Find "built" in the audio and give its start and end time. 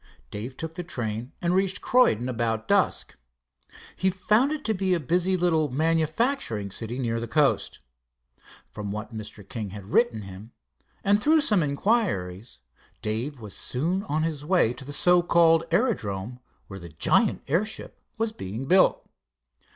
18.65-19.07